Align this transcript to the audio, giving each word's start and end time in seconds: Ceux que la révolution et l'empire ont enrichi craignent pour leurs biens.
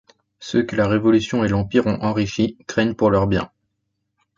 Ceux 0.39 0.63
que 0.63 0.75
la 0.75 0.87
révolution 0.87 1.43
et 1.43 1.47
l'empire 1.47 1.85
ont 1.85 2.01
enrichi 2.01 2.57
craignent 2.65 2.95
pour 2.95 3.11
leurs 3.11 3.27
biens. 3.27 3.51